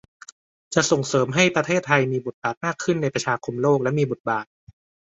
[0.73, 4.45] จะส่งเสริมให้ประเทศไทยมีบทบาทมากขึ้นในประชาคมโลกและมีบทบาท